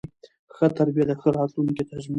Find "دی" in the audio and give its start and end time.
2.07-2.09